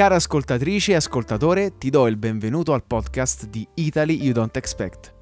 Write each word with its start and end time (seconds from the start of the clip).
Cara 0.00 0.14
ascoltatrice 0.14 0.92
e 0.92 0.94
ascoltatore, 0.94 1.76
ti 1.76 1.90
do 1.90 2.06
il 2.06 2.16
benvenuto 2.16 2.72
al 2.72 2.84
podcast 2.86 3.46
di 3.48 3.68
Italy 3.74 4.14
You 4.14 4.32
Don't 4.32 4.56
Expect. 4.56 5.14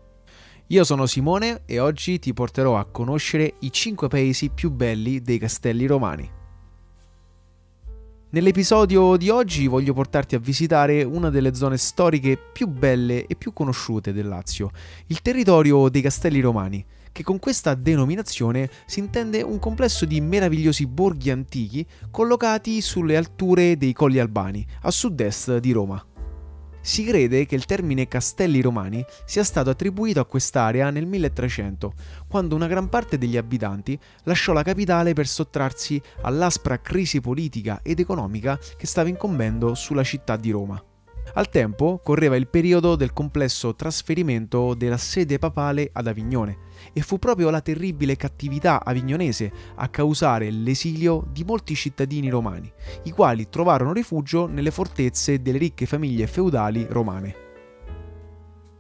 Io 0.69 0.85
sono 0.85 1.07
Simone 1.07 1.63
e 1.67 1.81
oggi 1.81 2.21
ti 2.21 2.33
porterò 2.33 2.79
a 2.79 2.85
conoscere 2.85 3.55
i 3.63 3.73
5 3.73 4.07
paesi 4.07 4.51
più 4.51 4.71
belli 4.71 5.21
dei 5.21 5.39
castelli 5.39 5.85
romani. 5.85 6.38
Nell'episodio 8.31 9.17
di 9.17 9.31
oggi 9.31 9.67
voglio 9.69 9.95
portarti 9.95 10.35
a 10.35 10.39
visitare 10.39 11.03
una 11.03 11.31
delle 11.31 11.55
zone 11.55 11.79
storiche 11.79 12.37
più 12.37 12.67
belle 12.67 13.25
e 13.25 13.35
più 13.37 13.55
conosciute 13.55 14.13
del 14.13 14.29
Lazio, 14.29 14.71
il 15.07 15.23
territorio 15.23 15.89
dei 15.89 16.03
Castelli 16.03 16.41
Romani, 16.41 16.85
che 17.11 17.23
con 17.23 17.39
questa 17.39 17.73
denominazione 17.73 18.69
si 18.85 18.99
intende 18.99 19.41
un 19.41 19.59
complesso 19.59 20.05
di 20.05 20.21
meravigliosi 20.21 20.87
borghi 20.87 21.31
antichi 21.31 21.87
collocati 22.11 22.83
sulle 22.83 23.17
alture 23.17 23.79
dei 23.79 23.95
Colli 23.95 24.19
Albani, 24.19 24.67
a 24.83 24.91
sud-est 24.91 25.57
di 25.57 25.73
Roma. 25.73 26.08
Si 26.89 27.05
crede 27.05 27.45
che 27.45 27.55
il 27.55 27.67
termine 27.67 28.09
Castelli 28.09 28.63
Romani 28.63 29.05
sia 29.27 29.45
stato 29.45 29.69
attribuito 29.69 30.21
a 30.21 30.25
quest'area 30.25 30.89
nel 30.89 31.05
1300, 31.05 31.93
quando 32.27 32.55
una 32.55 32.67
gran 32.67 32.89
parte 32.89 33.19
degli 33.19 33.37
abitanti 33.37 33.97
lasciò 34.23 34.55
la 34.55 34.63
capitale 34.63 35.13
per 35.13 35.27
sottrarsi 35.27 36.01
all'aspra 36.23 36.81
crisi 36.81 37.21
politica 37.21 37.81
ed 37.83 38.01
economica 38.01 38.59
che 38.79 38.87
stava 38.87 39.11
incombendo 39.11 39.75
sulla 39.75 40.03
città 40.03 40.37
di 40.37 40.51
Roma. 40.51 40.83
Al 41.35 41.49
tempo 41.49 42.01
correva 42.03 42.37
il 42.37 42.49
periodo 42.49 42.97
del 42.97 43.13
complesso 43.13 43.75
trasferimento 43.75 44.75
della 44.75 44.97
sede 44.97 45.39
papale 45.39 45.91
ad 45.93 46.07
Avignone 46.07 46.67
e 46.93 47.01
fu 47.01 47.19
proprio 47.19 47.51
la 47.51 47.61
terribile 47.61 48.17
cattività 48.17 48.85
avignonese 48.85 49.53
a 49.77 49.89
causare 49.89 50.51
l'esilio 50.51 51.27
di 51.31 51.45
molti 51.45 51.75
cittadini 51.75 52.29
romani, 52.29 52.73
i 53.05 53.11
quali 53.11 53.49
trovarono 53.49 53.93
rifugio 53.93 54.47
nelle 54.47 54.71
fortezze 54.71 55.43
delle 55.43 55.59
ricche 55.59 55.87
famiglie 55.87 56.27
feudali 56.27 56.87
romane. 56.89 57.47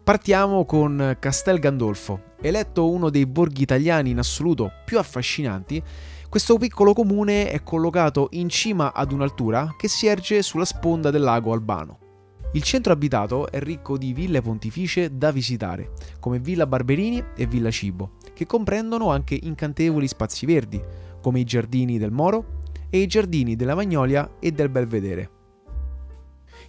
Partiamo 0.02 0.64
con 0.64 1.16
Castel 1.19 1.58
Gandolfo, 1.58 2.34
eletto 2.41 2.91
uno 2.91 3.10
dei 3.10 3.26
borghi 3.26 3.62
italiani 3.62 4.10
in 4.10 4.19
assoluto 4.19 4.70
più 4.86 4.98
affascinanti 4.98 5.82
questo 6.28 6.58
piccolo 6.58 6.92
comune 6.92 7.50
è 7.50 7.62
collocato 7.62 8.28
in 8.32 8.50
cima 8.50 8.92
ad 8.92 9.12
un'altura 9.12 9.74
che 9.78 9.88
si 9.88 10.06
erge 10.06 10.42
sulla 10.42 10.66
sponda 10.66 11.10
del 11.10 11.22
lago 11.22 11.54
Albano. 11.54 12.07
Il 12.52 12.62
centro 12.62 12.94
abitato 12.94 13.50
è 13.50 13.60
ricco 13.60 13.98
di 13.98 14.14
ville 14.14 14.41
pontificie 14.41 15.14
da 15.14 15.30
visitare, 15.30 15.92
come 16.18 16.38
Villa 16.38 16.66
Barberini 16.66 17.22
e 17.36 17.46
Villa 17.46 17.70
Cibo, 17.70 18.12
che 18.32 18.46
comprendono 18.46 19.10
anche 19.10 19.38
incantevoli 19.41 20.08
spazi 20.08 20.46
verdi, 20.46 20.82
come 21.20 21.41
i 21.41 21.44
giardini 21.44 21.98
del 21.98 22.10
Moro 22.10 22.62
e 22.88 23.00
i 23.00 23.06
giardini 23.06 23.54
della 23.54 23.74
Magnolia 23.74 24.36
e 24.41 24.50
del 24.52 24.70
Belvedere. 24.70 25.30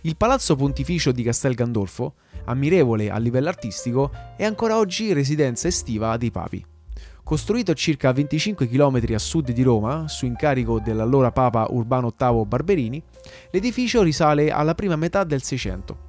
Il 0.02 0.18
palazzo 0.18 0.58
pontificio 0.58 1.14
di 1.14 1.24
Castel 1.24 1.56
Gandolfo, 1.56 2.16
ammirevole 2.46 3.10
a 3.10 3.18
livello 3.18 3.48
artistico, 3.48 4.12
è 4.36 4.44
ancora 4.44 4.78
oggi 4.78 5.14
residenza 5.14 5.70
estiva 5.70 6.18
dei 6.18 6.32
papi. 6.32 6.66
Costruito 7.30 7.76
circa 7.76 8.12
25 8.12 8.68
km 8.68 9.14
a 9.14 9.20
sud 9.20 9.52
di 9.52 9.62
Roma, 9.62 10.08
su 10.08 10.26
incarico 10.26 10.80
dell'allora 10.80 11.32
Papa 11.32 11.68
Urbano 11.70 12.12
VIII 12.18 12.44
Barberini, 12.48 13.04
l'edificio 13.52 14.02
risale 14.02 14.50
alla 14.50 14.74
prima 14.74 14.96
metà 14.96 15.24
del 15.24 15.44
Seicento. 15.44 16.08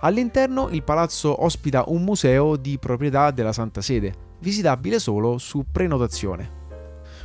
All'interno 0.00 0.70
il 0.70 0.82
palazzo 0.82 1.44
ospita 1.44 1.84
un 1.88 2.02
museo 2.04 2.56
di 2.56 2.78
proprietà 2.78 3.32
della 3.32 3.52
Santa 3.52 3.82
Sede, 3.82 4.14
visitabile 4.38 4.98
solo 4.98 5.36
su 5.36 5.66
prenotazione. 5.70 6.50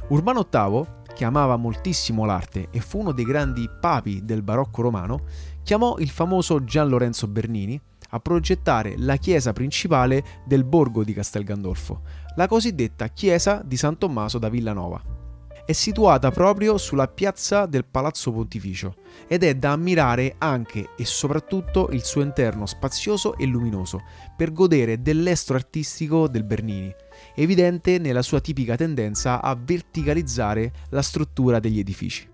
Urbano 0.09 0.45
VIII, 0.51 0.85
che 1.15 1.23
amava 1.23 1.55
moltissimo 1.55 2.25
l'arte 2.25 2.67
e 2.69 2.81
fu 2.81 2.99
uno 2.99 3.13
dei 3.13 3.23
grandi 3.23 3.69
papi 3.79 4.25
del 4.25 4.41
barocco 4.41 4.81
romano, 4.81 5.21
chiamò 5.63 5.95
il 5.99 6.09
famoso 6.09 6.65
Gian 6.65 6.89
Lorenzo 6.89 7.27
Bernini 7.27 7.79
a 8.11 8.19
progettare 8.19 8.95
la 8.97 9.17
chiesa 9.17 9.51
principale 9.51 10.23
del 10.45 10.63
borgo 10.63 11.03
di 11.03 11.13
Castel 11.13 11.43
Gandolfo, 11.43 12.01
la 12.35 12.47
cosiddetta 12.47 13.07
chiesa 13.09 13.61
di 13.65 13.75
San 13.75 13.97
Tommaso 13.97 14.37
da 14.37 14.49
Villanova. 14.49 15.19
È 15.63 15.73
situata 15.73 16.31
proprio 16.31 16.77
sulla 16.77 17.07
piazza 17.07 17.65
del 17.65 17.85
Palazzo 17.85 18.31
Pontificio 18.31 18.95
ed 19.27 19.43
è 19.43 19.55
da 19.55 19.71
ammirare 19.71 20.35
anche 20.39 20.89
e 20.97 21.05
soprattutto 21.05 21.89
il 21.91 22.03
suo 22.03 22.21
interno 22.21 22.65
spazioso 22.65 23.37
e 23.37 23.45
luminoso 23.45 24.01
per 24.35 24.51
godere 24.51 25.01
dell'estro 25.01 25.55
artistico 25.55 26.27
del 26.27 26.43
Bernini, 26.43 26.93
evidente 27.35 27.99
nella 27.99 28.23
sua 28.23 28.41
tipica 28.41 28.75
tendenza 28.75 29.41
a 29.41 29.55
verticalizzare 29.55 30.73
la 30.89 31.01
struttura 31.01 31.59
degli 31.59 31.79
edifici. 31.79 32.27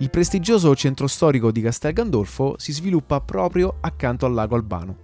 Il 0.00 0.08
prestigioso 0.08 0.74
centro 0.74 1.06
storico 1.06 1.50
di 1.52 1.60
Castel 1.60 1.92
Gandolfo 1.92 2.54
si 2.56 2.72
sviluppa 2.72 3.20
proprio 3.20 3.76
accanto 3.80 4.24
al 4.24 4.32
lago 4.32 4.54
Albano. 4.54 4.96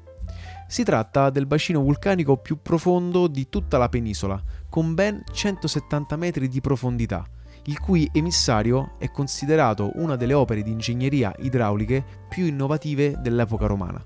Si 0.68 0.84
tratta 0.84 1.28
del 1.28 1.44
bacino 1.44 1.82
vulcanico 1.82 2.38
più 2.38 2.62
profondo 2.62 3.26
di 3.26 3.50
tutta 3.50 3.76
la 3.76 3.90
penisola, 3.90 4.42
con 4.70 4.94
ben 4.94 5.22
170 5.30 6.16
metri 6.16 6.48
di 6.48 6.62
profondità, 6.62 7.26
il 7.64 7.78
cui 7.78 8.08
emissario 8.10 8.94
è 8.98 9.10
considerato 9.10 9.90
una 9.96 10.16
delle 10.16 10.32
opere 10.32 10.62
di 10.62 10.70
ingegneria 10.70 11.34
idrauliche 11.40 12.02
più 12.30 12.46
innovative 12.46 13.18
dell'epoca 13.20 13.66
romana. 13.66 14.02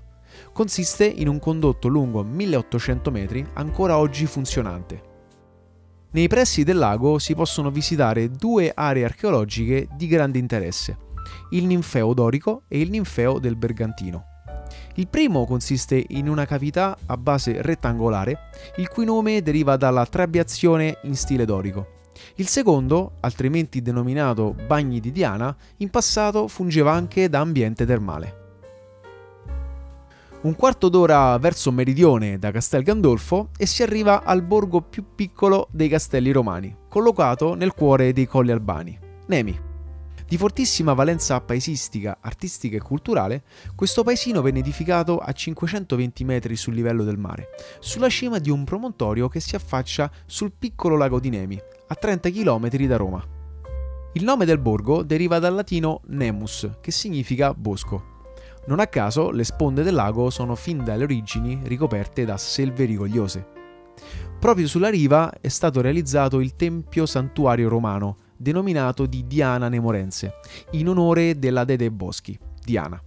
Consiste 0.51 1.05
in 1.05 1.29
un 1.29 1.39
condotto 1.39 1.87
lungo 1.87 2.21
1800 2.21 3.11
metri 3.11 3.47
ancora 3.53 3.97
oggi 3.97 4.25
funzionante. 4.25 5.10
Nei 6.13 6.27
pressi 6.27 6.63
del 6.63 6.75
lago 6.75 7.19
si 7.19 7.33
possono 7.35 7.71
visitare 7.71 8.29
due 8.29 8.69
aree 8.75 9.05
archeologiche 9.05 9.87
di 9.95 10.07
grande 10.07 10.39
interesse, 10.39 10.97
il 11.51 11.65
ninfeo 11.65 12.13
dorico 12.13 12.63
e 12.67 12.81
il 12.81 12.89
ninfeo 12.89 13.39
del 13.39 13.55
Bergantino. 13.55 14.25
Il 14.95 15.07
primo 15.07 15.45
consiste 15.45 16.03
in 16.09 16.27
una 16.27 16.45
cavità 16.45 16.97
a 17.05 17.15
base 17.15 17.61
rettangolare, 17.61 18.49
il 18.75 18.89
cui 18.89 19.05
nome 19.05 19.41
deriva 19.41 19.77
dalla 19.77 20.05
trabeazione 20.05 20.97
in 21.03 21.15
stile 21.15 21.45
dorico. 21.45 21.99
Il 22.35 22.47
secondo, 22.47 23.13
altrimenti 23.21 23.81
denominato 23.81 24.53
Bagni 24.67 24.99
di 24.99 25.13
Diana, 25.13 25.55
in 25.77 25.89
passato 25.89 26.49
fungeva 26.49 26.91
anche 26.91 27.29
da 27.29 27.39
ambiente 27.39 27.85
termale. 27.85 28.40
Un 30.43 30.55
quarto 30.55 30.89
d'ora 30.89 31.37
verso 31.37 31.71
meridione 31.71 32.39
da 32.39 32.49
Castel 32.49 32.81
Gandolfo 32.81 33.49
e 33.55 33.67
si 33.67 33.83
arriva 33.83 34.23
al 34.23 34.41
borgo 34.41 34.81
più 34.81 35.13
piccolo 35.13 35.67
dei 35.69 35.87
castelli 35.87 36.31
romani, 36.31 36.75
collocato 36.89 37.53
nel 37.53 37.73
cuore 37.73 38.11
dei 38.11 38.25
Colli 38.25 38.49
Albani, 38.49 38.97
Nemi. 39.27 39.55
Di 40.27 40.37
fortissima 40.37 40.93
valenza 40.93 41.39
paesistica, 41.41 42.17
artistica 42.21 42.75
e 42.75 42.81
culturale, 42.81 43.43
questo 43.75 44.01
paesino 44.01 44.41
venne 44.41 44.59
edificato 44.59 45.19
a 45.19 45.31
520 45.31 46.23
metri 46.23 46.55
sul 46.55 46.73
livello 46.73 47.03
del 47.03 47.19
mare, 47.19 47.49
sulla 47.79 48.09
cima 48.09 48.39
di 48.39 48.49
un 48.49 48.63
promontorio 48.63 49.27
che 49.27 49.39
si 49.39 49.55
affaccia 49.55 50.09
sul 50.25 50.53
piccolo 50.57 50.97
lago 50.97 51.19
di 51.19 51.29
Nemi, 51.29 51.61
a 51.87 51.93
30 51.93 52.31
km 52.31 52.67
da 52.87 52.97
Roma. 52.97 53.23
Il 54.13 54.23
nome 54.23 54.45
del 54.45 54.57
borgo 54.57 55.03
deriva 55.03 55.37
dal 55.37 55.53
latino 55.53 56.01
nemus, 56.07 56.67
che 56.81 56.89
significa 56.89 57.53
bosco. 57.53 58.10
Non 58.63 58.79
a 58.79 58.85
caso 58.85 59.31
le 59.31 59.43
sponde 59.43 59.81
del 59.81 59.95
lago 59.95 60.29
sono 60.29 60.55
fin 60.55 60.83
dalle 60.83 61.03
origini 61.03 61.61
ricoperte 61.63 62.25
da 62.25 62.37
selve 62.37 62.85
rigogliose. 62.85 63.59
Proprio 64.39 64.67
sulla 64.67 64.89
riva 64.89 65.33
è 65.41 65.47
stato 65.47 65.81
realizzato 65.81 66.39
il 66.39 66.55
tempio 66.55 67.07
santuario 67.07 67.69
romano, 67.69 68.17
denominato 68.37 69.07
di 69.07 69.25
Diana 69.25 69.67
Nemorense, 69.67 70.33
in 70.71 70.89
onore 70.89 71.39
della 71.39 71.63
dea 71.63 71.75
dei 71.75 71.89
boschi, 71.89 72.37
Diana. 72.63 73.01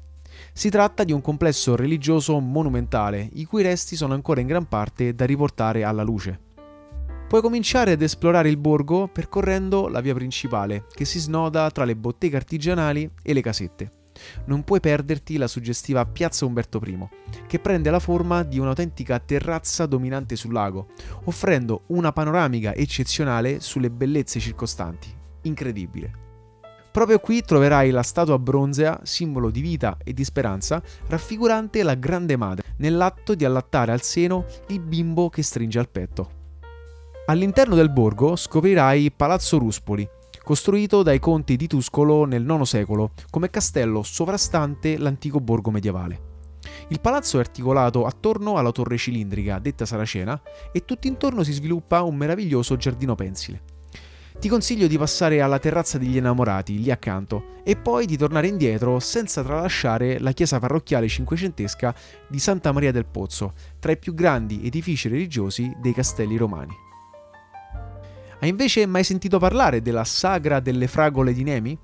Si 0.52 0.70
tratta 0.70 1.04
di 1.04 1.12
un 1.12 1.20
complesso 1.20 1.76
religioso 1.76 2.38
monumentale, 2.40 3.28
i 3.34 3.44
cui 3.44 3.62
resti 3.62 3.94
sono 3.94 4.14
ancora 4.14 4.40
in 4.40 4.48
gran 4.48 4.66
parte 4.66 5.14
da 5.14 5.24
riportare 5.24 5.84
alla 5.84 6.02
luce. 6.02 6.40
Puoi 7.28 7.40
cominciare 7.40 7.92
ad 7.92 8.02
esplorare 8.02 8.48
il 8.48 8.56
borgo 8.56 9.08
percorrendo 9.08 9.88
la 9.88 10.00
via 10.00 10.14
principale, 10.14 10.86
che 10.92 11.04
si 11.04 11.18
snoda 11.18 11.70
tra 11.70 11.84
le 11.84 11.96
botteghe 11.96 12.36
artigianali 12.36 13.10
e 13.22 13.32
le 13.32 13.40
casette 13.40 13.90
non 14.46 14.64
puoi 14.64 14.80
perderti 14.80 15.36
la 15.36 15.46
suggestiva 15.46 16.04
Piazza 16.06 16.44
Umberto 16.46 16.80
I, 16.84 17.08
che 17.46 17.58
prende 17.58 17.90
la 17.90 17.98
forma 17.98 18.42
di 18.42 18.58
un'autentica 18.58 19.18
terrazza 19.18 19.86
dominante 19.86 20.36
sul 20.36 20.52
lago, 20.52 20.88
offrendo 21.24 21.82
una 21.88 22.12
panoramica 22.12 22.74
eccezionale 22.74 23.60
sulle 23.60 23.90
bellezze 23.90 24.40
circostanti. 24.40 25.08
Incredibile. 25.42 26.22
Proprio 26.94 27.18
qui 27.18 27.42
troverai 27.42 27.90
la 27.90 28.04
statua 28.04 28.38
bronzea, 28.38 29.00
simbolo 29.02 29.50
di 29.50 29.60
vita 29.60 29.96
e 30.04 30.12
di 30.12 30.22
speranza, 30.22 30.80
raffigurante 31.08 31.82
la 31.82 31.94
Grande 31.94 32.36
Madre, 32.36 32.62
nell'atto 32.76 33.34
di 33.34 33.44
allattare 33.44 33.90
al 33.90 34.02
seno 34.02 34.46
il 34.68 34.78
bimbo 34.78 35.28
che 35.28 35.42
stringe 35.42 35.80
al 35.80 35.88
petto. 35.88 36.42
All'interno 37.26 37.74
del 37.74 37.90
borgo 37.90 38.36
scoprirai 38.36 39.10
Palazzo 39.10 39.58
Ruspoli, 39.58 40.08
costruito 40.44 41.02
dai 41.02 41.18
conti 41.18 41.56
di 41.56 41.66
Tuscolo 41.66 42.26
nel 42.26 42.42
IX 42.42 42.62
secolo 42.62 43.12
come 43.30 43.48
castello 43.48 44.02
sovrastante 44.02 44.98
l'antico 44.98 45.40
borgo 45.40 45.70
medievale. 45.70 46.32
Il 46.88 47.00
palazzo 47.00 47.38
è 47.38 47.40
articolato 47.40 48.04
attorno 48.04 48.56
alla 48.56 48.70
torre 48.70 48.98
cilindrica, 48.98 49.58
detta 49.58 49.86
Saracena, 49.86 50.40
e 50.70 50.84
tutt'intorno 50.84 51.42
si 51.42 51.52
sviluppa 51.52 52.02
un 52.02 52.14
meraviglioso 52.14 52.76
giardino 52.76 53.14
pensile. 53.14 53.62
ti 54.38 54.48
consiglio 54.48 54.88
di 54.88 54.98
passare 54.98 55.40
alla 55.40 55.58
terrazza 55.58 55.96
degli 55.96 56.16
innamorati, 56.16 56.78
lì 56.78 56.90
accanto, 56.90 57.60
e 57.64 57.76
poi 57.76 58.04
di 58.04 58.16
tornare 58.16 58.48
indietro 58.48 58.98
senza 58.98 59.42
tralasciare 59.42 60.18
la 60.18 60.32
chiesa 60.32 60.58
parrocchiale 60.58 61.08
cinquecentesca 61.08 61.94
di 62.28 62.38
Santa 62.38 62.72
Maria 62.72 62.92
del 62.92 63.06
Pozzo, 63.06 63.54
tra 63.78 63.92
i 63.92 63.98
più 63.98 64.12
grandi 64.12 64.60
edifici 64.66 65.08
religiosi 65.08 65.74
dei 65.80 65.94
castelli 65.94 66.36
romani. 66.36 66.83
Hai 68.40 68.48
invece 68.48 68.84
mai 68.86 69.04
sentito 69.04 69.38
parlare 69.38 69.80
della 69.80 70.04
sagra 70.04 70.60
delle 70.60 70.88
fragole 70.88 71.32
di 71.32 71.44
Nemi? 71.44 71.78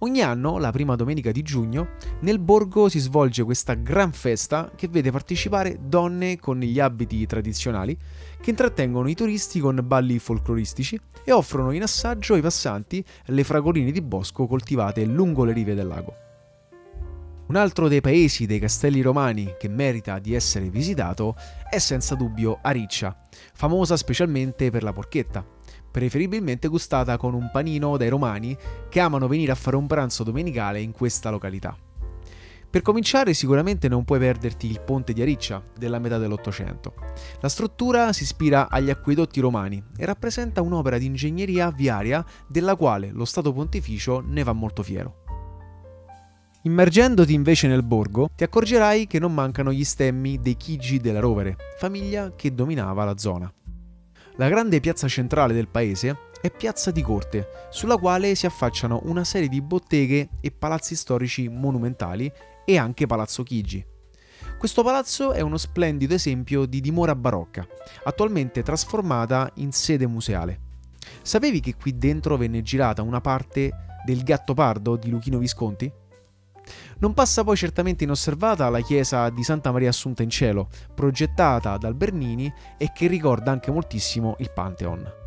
Ogni 0.00 0.20
anno, 0.20 0.58
la 0.58 0.70
prima 0.70 0.94
domenica 0.94 1.32
di 1.32 1.42
giugno, 1.42 1.96
nel 2.20 2.38
borgo 2.38 2.88
si 2.88 2.98
svolge 2.98 3.42
questa 3.44 3.74
gran 3.74 4.12
festa 4.12 4.70
che 4.74 4.88
vede 4.88 5.10
partecipare 5.10 5.78
donne 5.80 6.38
con 6.38 6.60
gli 6.60 6.78
abiti 6.78 7.24
tradizionali 7.26 7.96
che 8.40 8.50
intrattengono 8.50 9.08
i 9.08 9.14
turisti 9.14 9.58
con 9.58 9.80
balli 9.82 10.18
folcloristici 10.18 11.00
e 11.24 11.32
offrono 11.32 11.72
in 11.72 11.82
assaggio 11.82 12.34
ai 12.34 12.42
passanti 12.42 13.04
le 13.26 13.44
fragoline 13.44 13.90
di 13.90 14.02
bosco 14.02 14.46
coltivate 14.46 15.04
lungo 15.04 15.44
le 15.44 15.52
rive 15.52 15.74
del 15.74 15.86
lago. 15.86 16.14
Un 17.46 17.56
altro 17.56 17.88
dei 17.88 18.00
paesi 18.00 18.44
dei 18.44 18.58
castelli 18.58 19.00
romani 19.00 19.54
che 19.58 19.68
merita 19.68 20.18
di 20.18 20.34
essere 20.34 20.68
visitato 20.68 21.36
è 21.70 21.78
senza 21.78 22.14
dubbio 22.16 22.58
Ariccia, 22.60 23.16
famosa 23.54 23.96
specialmente 23.96 24.70
per 24.70 24.82
la 24.82 24.92
porchetta 24.92 25.55
preferibilmente 25.96 26.68
gustata 26.68 27.16
con 27.16 27.32
un 27.32 27.48
panino 27.50 27.96
dai 27.96 28.10
romani 28.10 28.54
che 28.90 29.00
amano 29.00 29.28
venire 29.28 29.52
a 29.52 29.54
fare 29.54 29.76
un 29.76 29.86
pranzo 29.86 30.24
domenicale 30.24 30.78
in 30.82 30.92
questa 30.92 31.30
località. 31.30 31.74
Per 32.68 32.82
cominciare 32.82 33.32
sicuramente 33.32 33.88
non 33.88 34.04
puoi 34.04 34.18
perderti 34.18 34.66
il 34.68 34.82
ponte 34.82 35.14
di 35.14 35.22
Ariccia 35.22 35.64
della 35.74 35.98
metà 35.98 36.18
dell'Ottocento. 36.18 36.92
La 37.40 37.48
struttura 37.48 38.12
si 38.12 38.24
ispira 38.24 38.68
agli 38.68 38.90
acquedotti 38.90 39.40
romani 39.40 39.82
e 39.96 40.04
rappresenta 40.04 40.60
un'opera 40.60 40.98
di 40.98 41.06
ingegneria 41.06 41.70
viaria 41.70 42.22
della 42.46 42.76
quale 42.76 43.08
lo 43.10 43.24
Stato 43.24 43.54
pontificio 43.54 44.20
ne 44.20 44.42
va 44.42 44.52
molto 44.52 44.82
fiero. 44.82 45.24
Immergendoti 46.64 47.32
invece 47.32 47.68
nel 47.68 47.82
borgo, 47.82 48.28
ti 48.36 48.44
accorgerai 48.44 49.06
che 49.06 49.18
non 49.18 49.32
mancano 49.32 49.72
gli 49.72 49.84
stemmi 49.84 50.38
dei 50.42 50.58
Chigi 50.58 50.98
della 50.98 51.20
Rovere, 51.20 51.56
famiglia 51.78 52.34
che 52.36 52.52
dominava 52.52 53.06
la 53.06 53.16
zona. 53.16 53.50
La 54.38 54.50
grande 54.50 54.80
piazza 54.80 55.08
centrale 55.08 55.54
del 55.54 55.68
paese 55.68 56.30
è 56.42 56.50
Piazza 56.50 56.90
di 56.90 57.00
Corte, 57.00 57.48
sulla 57.70 57.96
quale 57.96 58.34
si 58.34 58.44
affacciano 58.44 59.00
una 59.04 59.24
serie 59.24 59.48
di 59.48 59.62
botteghe 59.62 60.28
e 60.42 60.50
palazzi 60.50 60.94
storici 60.94 61.48
monumentali 61.48 62.30
e 62.66 62.76
anche 62.76 63.06
Palazzo 63.06 63.42
Chigi. 63.42 63.82
Questo 64.58 64.82
palazzo 64.82 65.32
è 65.32 65.40
uno 65.40 65.56
splendido 65.56 66.12
esempio 66.12 66.66
di 66.66 66.82
dimora 66.82 67.14
barocca, 67.14 67.66
attualmente 68.04 68.62
trasformata 68.62 69.50
in 69.54 69.72
sede 69.72 70.06
museale. 70.06 70.60
Sapevi 71.22 71.60
che 71.60 71.74
qui 71.74 71.96
dentro 71.96 72.36
venne 72.36 72.60
girata 72.60 73.00
una 73.00 73.22
parte 73.22 74.00
del 74.04 74.22
Gatto 74.22 74.52
Pardo 74.52 74.96
di 74.96 75.08
Luchino 75.08 75.38
Visconti? 75.38 75.90
Non 76.98 77.14
passa 77.14 77.44
poi 77.44 77.56
certamente 77.56 78.04
inosservata 78.04 78.68
la 78.68 78.80
chiesa 78.80 79.28
di 79.30 79.42
Santa 79.42 79.72
Maria 79.72 79.90
Assunta 79.90 80.22
in 80.22 80.30
Cielo, 80.30 80.68
progettata 80.94 81.76
dal 81.76 81.94
Bernini 81.94 82.52
e 82.76 82.92
che 82.92 83.06
ricorda 83.06 83.50
anche 83.50 83.70
moltissimo 83.70 84.36
il 84.38 84.50
Pantheon. 84.52 85.24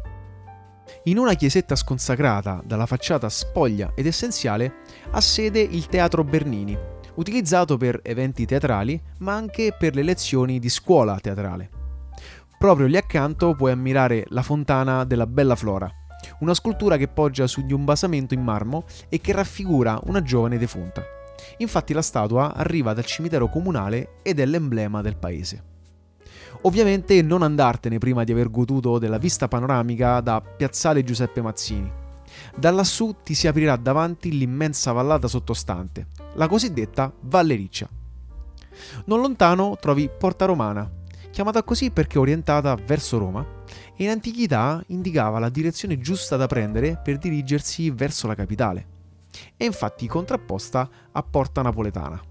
In 1.03 1.17
una 1.17 1.33
chiesetta 1.35 1.75
sconsacrata 1.75 2.61
dalla 2.65 2.85
facciata 2.85 3.29
spoglia 3.29 3.91
ed 3.95 4.05
essenziale 4.05 4.77
ha 5.11 5.21
sede 5.21 5.59
il 5.59 5.85
Teatro 5.87 6.23
Bernini, 6.23 6.77
utilizzato 7.15 7.77
per 7.77 7.99
eventi 8.03 8.45
teatrali 8.45 8.99
ma 9.19 9.33
anche 9.33 9.75
per 9.77 9.95
le 9.95 10.03
lezioni 10.03 10.59
di 10.59 10.69
scuola 10.69 11.19
teatrale. 11.19 11.69
Proprio 12.57 12.87
lì 12.87 12.97
accanto 12.97 13.55
puoi 13.55 13.71
ammirare 13.71 14.25
la 14.29 14.41
fontana 14.41 15.05
della 15.05 15.27
Bella 15.27 15.55
Flora, 15.55 15.89
una 16.39 16.53
scultura 16.53 16.97
che 16.97 17.07
poggia 17.07 17.47
su 17.47 17.65
di 17.65 17.73
un 17.73 17.85
basamento 17.85 18.33
in 18.33 18.41
marmo 18.41 18.83
e 19.07 19.21
che 19.21 19.31
raffigura 19.31 19.99
una 20.05 20.21
giovane 20.21 20.57
defunta. 20.57 21.01
Infatti 21.57 21.93
la 21.93 22.01
statua 22.01 22.53
arriva 22.53 22.93
dal 22.93 23.05
cimitero 23.05 23.49
comunale 23.49 24.15
ed 24.21 24.39
è 24.39 24.45
l'emblema 24.45 25.01
del 25.01 25.17
paese. 25.17 25.63
Ovviamente 26.63 27.21
non 27.21 27.41
andartene 27.41 27.99
prima 27.99 28.23
di 28.23 28.31
aver 28.31 28.49
goduto 28.49 28.99
della 28.99 29.17
vista 29.17 29.47
panoramica 29.47 30.19
da 30.19 30.41
Piazzale 30.41 31.03
Giuseppe 31.03 31.41
Mazzini. 31.41 31.91
Da 32.55 32.71
lassù 32.71 33.15
ti 33.23 33.33
si 33.33 33.47
aprirà 33.47 33.75
davanti 33.75 34.37
l'immensa 34.37 34.91
vallata 34.91 35.27
sottostante, 35.27 36.07
la 36.33 36.47
cosiddetta 36.47 37.11
Valle 37.21 37.55
Riccia. 37.55 37.87
Non 39.05 39.21
lontano 39.21 39.77
trovi 39.79 40.09
Porta 40.09 40.45
Romana, 40.45 40.89
chiamata 41.31 41.63
così 41.63 41.91
perché 41.91 42.19
orientata 42.19 42.75
verso 42.75 43.17
Roma 43.17 43.45
e 43.95 44.03
in 44.03 44.09
antichità 44.09 44.83
indicava 44.87 45.39
la 45.39 45.49
direzione 45.49 45.99
giusta 45.99 46.35
da 46.37 46.47
prendere 46.47 46.99
per 47.01 47.17
dirigersi 47.17 47.89
verso 47.89 48.27
la 48.27 48.35
capitale 48.35 48.97
è 49.55 49.63
infatti 49.63 50.07
contrapposta 50.07 50.89
a 51.11 51.23
Porta 51.23 51.61
Napoletana. 51.61 52.21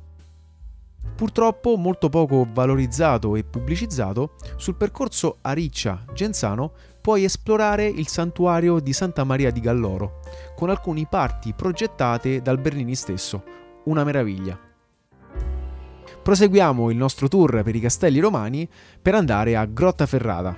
Purtroppo 1.14 1.76
molto 1.76 2.08
poco 2.08 2.46
valorizzato 2.52 3.34
e 3.34 3.42
pubblicizzato, 3.42 4.34
sul 4.56 4.76
percorso 4.76 5.38
Ariccia-Genzano 5.40 6.72
puoi 7.00 7.24
esplorare 7.24 7.86
il 7.86 8.06
santuario 8.06 8.78
di 8.78 8.92
Santa 8.92 9.24
Maria 9.24 9.50
di 9.50 9.60
Galloro, 9.60 10.20
con 10.54 10.70
alcune 10.70 11.06
parti 11.08 11.54
progettate 11.54 12.40
dal 12.40 12.60
Bernini 12.60 12.94
stesso, 12.94 13.42
una 13.84 14.04
meraviglia. 14.04 14.58
Proseguiamo 16.22 16.90
il 16.90 16.96
nostro 16.96 17.26
tour 17.26 17.62
per 17.62 17.74
i 17.74 17.80
castelli 17.80 18.20
romani 18.20 18.68
per 19.00 19.14
andare 19.14 19.56
a 19.56 19.64
Grotta 19.64 20.06
Ferrata. 20.06 20.56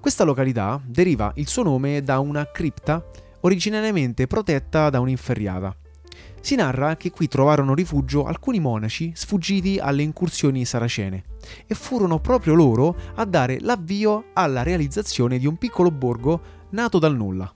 Questa 0.00 0.24
località 0.24 0.80
deriva 0.84 1.30
il 1.36 1.46
suo 1.46 1.62
nome 1.62 2.02
da 2.02 2.18
una 2.18 2.50
cripta 2.50 3.04
originariamente 3.46 4.26
protetta 4.26 4.90
da 4.90 4.98
un'inferriata. 4.98 5.74
Si 6.40 6.54
narra 6.56 6.96
che 6.96 7.10
qui 7.10 7.28
trovarono 7.28 7.74
rifugio 7.74 8.24
alcuni 8.24 8.60
monaci 8.60 9.12
sfuggiti 9.14 9.78
alle 9.78 10.02
incursioni 10.02 10.64
saracene 10.64 11.24
e 11.66 11.74
furono 11.74 12.18
proprio 12.20 12.54
loro 12.54 12.96
a 13.14 13.24
dare 13.24 13.58
l'avvio 13.60 14.26
alla 14.32 14.62
realizzazione 14.62 15.38
di 15.38 15.46
un 15.46 15.56
piccolo 15.56 15.90
borgo 15.90 16.40
nato 16.70 16.98
dal 16.98 17.16
nulla. 17.16 17.52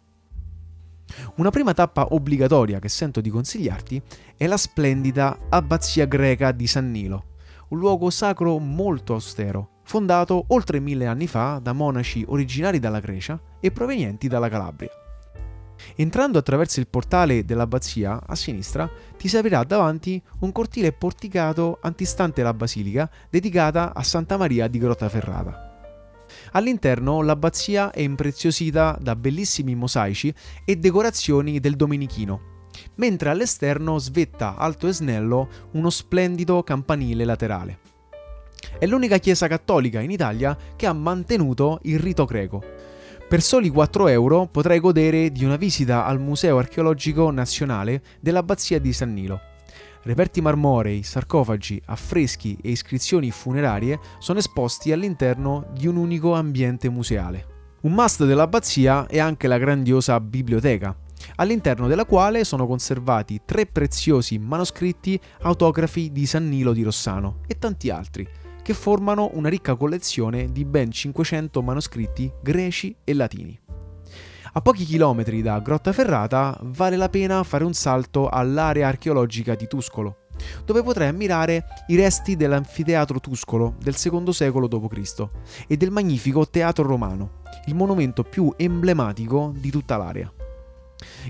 Una 1.36 1.50
prima 1.50 1.74
tappa 1.74 2.06
obbligatoria 2.10 2.78
che 2.78 2.88
sento 2.88 3.20
di 3.20 3.30
consigliarti 3.30 4.00
è 4.36 4.46
la 4.46 4.56
splendida 4.56 5.38
abbazia 5.48 6.06
greca 6.06 6.52
di 6.52 6.68
San 6.68 6.90
Nilo, 6.90 7.24
un 7.70 7.78
luogo 7.78 8.10
sacro 8.10 8.58
molto 8.58 9.14
austero, 9.14 9.80
fondato 9.84 10.44
oltre 10.48 10.78
mille 10.78 11.06
anni 11.06 11.26
fa 11.26 11.58
da 11.60 11.72
monaci 11.72 12.24
originari 12.28 12.78
dalla 12.78 13.00
Grecia 13.00 13.40
e 13.58 13.72
provenienti 13.72 14.28
dalla 14.28 14.48
Calabria. 14.48 14.90
Entrando 15.96 16.38
attraverso 16.38 16.80
il 16.80 16.88
portale 16.88 17.44
dell'abbazia, 17.44 18.20
a 18.26 18.34
sinistra, 18.34 18.90
ti 19.16 19.28
si 19.28 19.36
aprirà 19.36 19.64
davanti 19.64 20.20
un 20.40 20.52
cortile 20.52 20.92
porticato 20.92 21.78
antistante 21.82 22.42
la 22.42 22.54
basilica, 22.54 23.10
dedicata 23.28 23.92
a 23.94 24.02
Santa 24.02 24.36
Maria 24.36 24.68
di 24.68 24.78
Grottaferrata. 24.78 25.68
All'interno 26.52 27.22
l'abbazia 27.22 27.90
è 27.90 28.00
impreziosita 28.00 28.96
da 29.00 29.16
bellissimi 29.16 29.74
mosaici 29.74 30.32
e 30.64 30.76
decorazioni 30.76 31.60
del 31.60 31.76
Domenichino, 31.76 32.40
mentre 32.96 33.30
all'esterno 33.30 33.98
svetta 33.98 34.56
alto 34.56 34.86
e 34.86 34.92
snello 34.92 35.48
uno 35.72 35.90
splendido 35.90 36.62
campanile 36.62 37.24
laterale. 37.24 37.78
È 38.78 38.86
l'unica 38.86 39.18
chiesa 39.18 39.48
cattolica 39.48 40.00
in 40.00 40.10
Italia 40.10 40.56
che 40.76 40.86
ha 40.86 40.92
mantenuto 40.92 41.80
il 41.82 41.98
rito 41.98 42.24
greco, 42.24 42.62
per 43.30 43.42
soli 43.42 43.68
4 43.68 44.08
euro 44.08 44.48
potrai 44.48 44.80
godere 44.80 45.30
di 45.30 45.44
una 45.44 45.54
visita 45.54 46.04
al 46.04 46.18
Museo 46.18 46.58
archeologico 46.58 47.30
nazionale 47.30 48.02
dell'abbazia 48.18 48.80
di 48.80 48.92
San 48.92 49.12
Nilo. 49.12 49.40
Reperti 50.02 50.40
marmorei, 50.40 51.04
sarcofagi, 51.04 51.80
affreschi 51.84 52.58
e 52.60 52.70
iscrizioni 52.70 53.30
funerarie 53.30 54.00
sono 54.18 54.40
esposti 54.40 54.90
all'interno 54.90 55.68
di 55.72 55.86
un 55.86 55.94
unico 55.94 56.34
ambiente 56.34 56.88
museale. 56.88 57.76
Un 57.82 57.92
must 57.92 58.24
dell'abbazia 58.24 59.06
è 59.06 59.20
anche 59.20 59.46
la 59.46 59.58
grandiosa 59.58 60.18
biblioteca, 60.18 60.92
all'interno 61.36 61.86
della 61.86 62.06
quale 62.06 62.42
sono 62.42 62.66
conservati 62.66 63.42
tre 63.44 63.64
preziosi 63.64 64.40
manoscritti 64.40 65.20
autografi 65.42 66.10
di 66.10 66.26
San 66.26 66.48
Nilo 66.48 66.72
di 66.72 66.82
Rossano 66.82 67.42
e 67.46 67.58
tanti 67.60 67.90
altri, 67.90 68.28
che 68.70 68.76
formano 68.76 69.30
una 69.32 69.48
ricca 69.48 69.74
collezione 69.74 70.52
di 70.52 70.64
ben 70.64 70.92
500 70.92 71.60
manoscritti 71.60 72.32
greci 72.40 72.94
e 73.02 73.14
latini. 73.14 73.58
A 74.52 74.60
pochi 74.60 74.84
chilometri 74.84 75.42
da 75.42 75.58
Grottaferrata 75.58 76.56
vale 76.62 76.96
la 76.96 77.08
pena 77.08 77.42
fare 77.42 77.64
un 77.64 77.72
salto 77.72 78.28
all'area 78.28 78.86
archeologica 78.86 79.56
di 79.56 79.66
Tuscolo, 79.66 80.26
dove 80.64 80.84
potrai 80.84 81.08
ammirare 81.08 81.64
i 81.88 81.96
resti 81.96 82.36
dell'anfiteatro 82.36 83.18
Tuscolo 83.18 83.74
del 83.82 83.96
II 84.00 84.32
secolo 84.32 84.68
d.C. 84.68 85.28
e 85.66 85.76
del 85.76 85.90
magnifico 85.90 86.48
Teatro 86.48 86.86
Romano, 86.86 87.40
il 87.66 87.74
monumento 87.74 88.22
più 88.22 88.54
emblematico 88.56 89.52
di 89.56 89.70
tutta 89.70 89.96
l'area. 89.96 90.32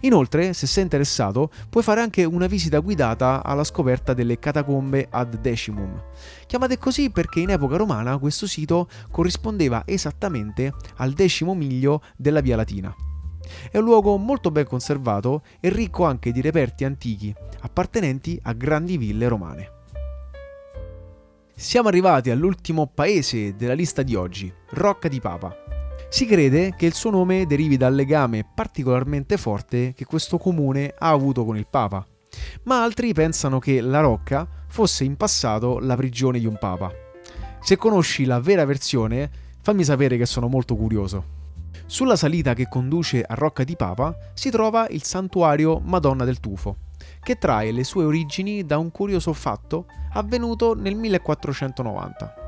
Inoltre, 0.02 0.52
se 0.52 0.66
sei 0.66 0.84
interessato, 0.84 1.50
puoi 1.68 1.82
fare 1.82 2.00
anche 2.00 2.24
una 2.24 2.46
visita 2.46 2.78
guidata 2.78 3.42
alla 3.44 3.64
scoperta 3.64 4.14
delle 4.14 4.38
catacombe 4.38 5.06
ad 5.10 5.36
Decimum. 5.36 6.02
Chiamate 6.46 6.78
così 6.78 7.10
perché 7.10 7.40
in 7.40 7.50
epoca 7.50 7.76
romana 7.76 8.18
questo 8.18 8.46
sito 8.46 8.88
corrispondeva 9.10 9.82
esattamente 9.86 10.72
al 10.96 11.12
decimo 11.12 11.54
miglio 11.54 12.02
della 12.16 12.40
Via 12.40 12.56
Latina. 12.56 12.94
È 13.70 13.78
un 13.78 13.84
luogo 13.84 14.16
molto 14.16 14.50
ben 14.50 14.66
conservato 14.66 15.42
e 15.60 15.70
ricco 15.70 16.04
anche 16.04 16.32
di 16.32 16.40
reperti 16.40 16.84
antichi 16.84 17.34
appartenenti 17.60 18.38
a 18.44 18.52
grandi 18.52 18.96
ville 18.96 19.28
romane. 19.28 19.78
Siamo 21.54 21.88
arrivati 21.88 22.30
all'ultimo 22.30 22.86
paese 22.86 23.54
della 23.54 23.74
lista 23.74 24.02
di 24.02 24.14
oggi, 24.14 24.50
Rocca 24.70 25.08
di 25.08 25.20
Papa. 25.20 25.59
Si 26.12 26.26
crede 26.26 26.74
che 26.76 26.86
il 26.86 26.92
suo 26.92 27.10
nome 27.10 27.46
derivi 27.46 27.76
dal 27.76 27.94
legame 27.94 28.44
particolarmente 28.44 29.36
forte 29.36 29.92
che 29.94 30.04
questo 30.04 30.38
comune 30.38 30.92
ha 30.98 31.08
avuto 31.08 31.44
con 31.44 31.56
il 31.56 31.68
Papa, 31.70 32.04
ma 32.64 32.82
altri 32.82 33.14
pensano 33.14 33.60
che 33.60 33.80
la 33.80 34.00
Rocca 34.00 34.46
fosse 34.66 35.04
in 35.04 35.16
passato 35.16 35.78
la 35.78 35.94
prigione 35.94 36.40
di 36.40 36.46
un 36.46 36.58
Papa. 36.58 36.92
Se 37.62 37.76
conosci 37.76 38.24
la 38.24 38.40
vera 38.40 38.64
versione, 38.64 39.30
fammi 39.62 39.84
sapere 39.84 40.16
che 40.16 40.26
sono 40.26 40.48
molto 40.48 40.74
curioso. 40.74 41.38
Sulla 41.86 42.16
salita 42.16 42.54
che 42.54 42.68
conduce 42.68 43.22
a 43.22 43.34
Rocca 43.34 43.62
di 43.62 43.76
Papa 43.76 44.12
si 44.34 44.50
trova 44.50 44.88
il 44.90 45.04
santuario 45.04 45.78
Madonna 45.78 46.24
del 46.24 46.40
Tufo, 46.40 46.76
che 47.22 47.38
trae 47.38 47.70
le 47.70 47.84
sue 47.84 48.02
origini 48.02 48.66
da 48.66 48.78
un 48.78 48.90
curioso 48.90 49.32
fatto 49.32 49.86
avvenuto 50.14 50.74
nel 50.74 50.96
1490. 50.96 52.39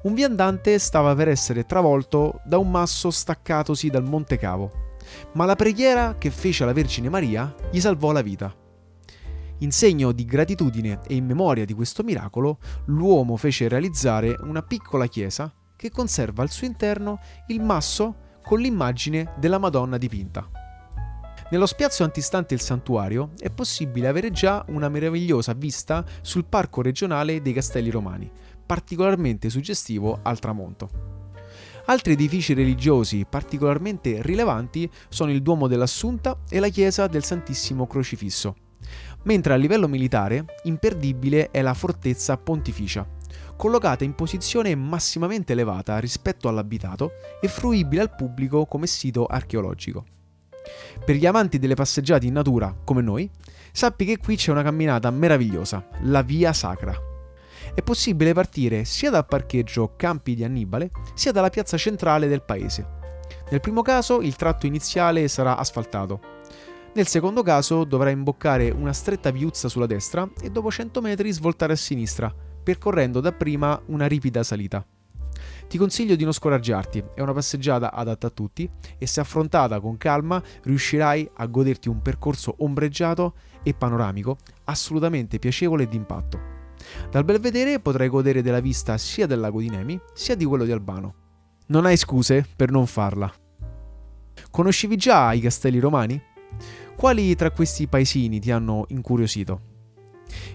Un 0.00 0.14
viandante 0.14 0.78
stava 0.78 1.12
per 1.16 1.26
essere 1.26 1.66
travolto 1.66 2.40
da 2.44 2.56
un 2.58 2.70
masso 2.70 3.10
staccatosi 3.10 3.90
dal 3.90 4.04
Monte 4.04 4.38
Cavo, 4.38 4.96
ma 5.32 5.44
la 5.44 5.56
preghiera 5.56 6.14
che 6.16 6.30
fece 6.30 6.62
alla 6.62 6.72
Vergine 6.72 7.08
Maria 7.08 7.52
gli 7.70 7.80
salvò 7.80 8.12
la 8.12 8.22
vita. 8.22 8.54
In 9.58 9.72
segno 9.72 10.12
di 10.12 10.24
gratitudine 10.24 11.00
e 11.04 11.16
in 11.16 11.26
memoria 11.26 11.64
di 11.64 11.74
questo 11.74 12.04
miracolo, 12.04 12.58
l'uomo 12.86 13.36
fece 13.36 13.66
realizzare 13.66 14.36
una 14.42 14.62
piccola 14.62 15.08
chiesa 15.08 15.52
che 15.74 15.90
conserva 15.90 16.42
al 16.42 16.50
suo 16.50 16.68
interno 16.68 17.18
il 17.48 17.60
masso 17.60 18.26
con 18.44 18.60
l'immagine 18.60 19.32
della 19.36 19.58
Madonna 19.58 19.98
dipinta. 19.98 20.48
Nello 21.50 21.66
spiazzo 21.66 22.04
antistante 22.04 22.54
il 22.54 22.60
santuario 22.60 23.30
è 23.38 23.50
possibile 23.50 24.06
avere 24.06 24.30
già 24.30 24.64
una 24.68 24.88
meravigliosa 24.88 25.54
vista 25.54 26.04
sul 26.20 26.44
parco 26.44 26.82
regionale 26.82 27.40
dei 27.40 27.54
Castelli 27.54 27.90
Romani, 27.90 28.30
particolarmente 28.68 29.48
suggestivo 29.48 30.18
al 30.22 30.38
tramonto. 30.38 30.90
Altri 31.86 32.12
edifici 32.12 32.52
religiosi 32.52 33.24
particolarmente 33.26 34.20
rilevanti 34.20 34.90
sono 35.08 35.30
il 35.30 35.40
Duomo 35.40 35.68
dell'Assunta 35.68 36.40
e 36.50 36.60
la 36.60 36.68
chiesa 36.68 37.06
del 37.06 37.24
Santissimo 37.24 37.86
Crocifisso, 37.86 38.56
mentre 39.22 39.54
a 39.54 39.56
livello 39.56 39.88
militare 39.88 40.44
imperdibile 40.64 41.50
è 41.50 41.62
la 41.62 41.72
fortezza 41.72 42.36
pontificia, 42.36 43.08
collocata 43.56 44.04
in 44.04 44.14
posizione 44.14 44.74
massimamente 44.74 45.54
elevata 45.54 45.98
rispetto 45.98 46.46
all'abitato 46.46 47.12
e 47.40 47.48
fruibile 47.48 48.02
al 48.02 48.14
pubblico 48.14 48.66
come 48.66 48.86
sito 48.86 49.24
archeologico. 49.24 50.04
Per 51.02 51.16
gli 51.16 51.24
amanti 51.24 51.58
delle 51.58 51.74
passeggiate 51.74 52.26
in 52.26 52.34
natura, 52.34 52.76
come 52.84 53.00
noi, 53.00 53.30
sappi 53.72 54.04
che 54.04 54.18
qui 54.18 54.36
c'è 54.36 54.50
una 54.50 54.62
camminata 54.62 55.10
meravigliosa, 55.10 55.88
la 56.02 56.20
Via 56.20 56.52
Sacra. 56.52 57.07
È 57.74 57.82
possibile 57.82 58.32
partire 58.32 58.84
sia 58.84 59.10
dal 59.10 59.26
parcheggio 59.26 59.94
Campi 59.96 60.34
di 60.34 60.44
Annibale, 60.44 60.90
sia 61.14 61.32
dalla 61.32 61.50
piazza 61.50 61.76
centrale 61.76 62.28
del 62.28 62.42
paese. 62.42 62.96
Nel 63.50 63.60
primo 63.60 63.82
caso 63.82 64.20
il 64.20 64.36
tratto 64.36 64.66
iniziale 64.66 65.28
sarà 65.28 65.56
asfaltato. 65.56 66.20
Nel 66.94 67.06
secondo 67.06 67.42
caso 67.42 67.84
dovrai 67.84 68.12
imboccare 68.12 68.70
una 68.70 68.92
stretta 68.92 69.30
viuzza 69.30 69.68
sulla 69.68 69.86
destra 69.86 70.28
e 70.40 70.50
dopo 70.50 70.70
100 70.70 71.00
metri 71.00 71.30
svoltare 71.30 71.74
a 71.74 71.76
sinistra, 71.76 72.34
percorrendo 72.62 73.20
dapprima 73.20 73.80
una 73.86 74.06
ripida 74.06 74.42
salita. 74.42 74.84
Ti 75.68 75.78
consiglio 75.78 76.16
di 76.16 76.24
non 76.24 76.32
scoraggiarti, 76.32 77.04
è 77.14 77.20
una 77.20 77.32
passeggiata 77.32 77.92
adatta 77.92 78.26
a 78.26 78.30
tutti 78.30 78.68
e 78.96 79.06
se 79.06 79.20
affrontata 79.20 79.80
con 79.80 79.96
calma 79.96 80.42
riuscirai 80.62 81.30
a 81.36 81.46
goderti 81.46 81.88
un 81.88 82.02
percorso 82.02 82.56
ombreggiato 82.58 83.34
e 83.62 83.74
panoramico 83.74 84.38
assolutamente 84.64 85.38
piacevole 85.38 85.84
e 85.84 85.88
d'impatto. 85.88 86.56
Dal 87.10 87.24
Belvedere 87.24 87.80
potrai 87.80 88.08
godere 88.08 88.42
della 88.42 88.60
vista 88.60 88.98
sia 88.98 89.26
del 89.26 89.40
lago 89.40 89.60
di 89.60 89.68
Nemi 89.68 89.98
sia 90.14 90.34
di 90.34 90.44
quello 90.44 90.64
di 90.64 90.72
Albano. 90.72 91.14
Non 91.66 91.86
hai 91.86 91.96
scuse 91.96 92.46
per 92.56 92.70
non 92.70 92.86
farla. 92.86 93.32
Conoscevi 94.50 94.96
già 94.96 95.32
i 95.32 95.40
castelli 95.40 95.78
romani? 95.78 96.20
Quali 96.96 97.34
tra 97.34 97.50
questi 97.50 97.86
paesini 97.86 98.40
ti 98.40 98.50
hanno 98.50 98.84
incuriosito? 98.88 99.60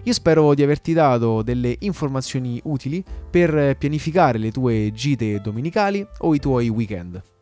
Io 0.04 0.12
spero 0.12 0.54
di 0.54 0.62
averti 0.62 0.92
dato 0.92 1.42
delle 1.42 1.76
informazioni 1.80 2.60
utili 2.64 3.02
per 3.30 3.76
pianificare 3.76 4.38
le 4.38 4.50
tue 4.50 4.92
gite 4.92 5.40
domenicali 5.40 6.06
o 6.18 6.34
i 6.34 6.38
tuoi 6.38 6.68
weekend. 6.68 7.33